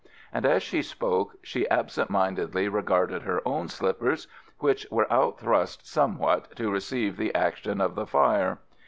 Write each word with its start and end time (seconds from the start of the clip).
and 0.33 0.47
as 0.47 0.63
she 0.63 0.81
spoke 0.81 1.37
she 1.43 1.69
absent 1.69 2.09
mindedly 2.09 2.67
regarded 2.67 3.21
her 3.21 3.39
own 3.47 3.67
slippers, 3.69 4.27
which 4.57 4.87
were 4.89 5.05
out 5.13 5.37
thrust 5.39 5.87
somewhat 5.87 6.55
to 6.55 6.71
receive 6.71 7.17
the 7.17 7.35
action 7.35 7.79
of 7.79 7.93
the 7.93 8.07
fire. 8.07 8.57